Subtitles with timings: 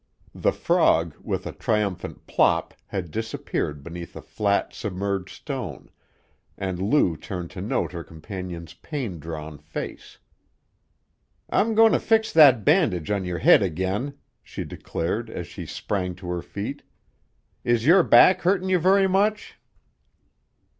[0.33, 5.91] The frog, with a triumphant plop, had disappeared beneath a flat, submerged stone,
[6.57, 10.17] and Lou turned to note her companion's pain drawn face.
[11.51, 16.15] "I'm goin' to fix that bandage on your head again," she declared as she sprang
[16.15, 16.81] to her feet.
[17.63, 19.59] "Is your back hurtin' you very much?"